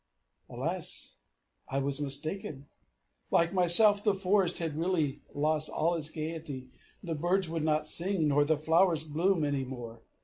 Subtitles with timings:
[0.49, 1.19] Alas!
[1.67, 2.65] I was mistaken.
[3.29, 6.69] Like myself the forest had really lost all its gayety;
[7.03, 10.01] the birds would not sing, nor the flowers bloom any more.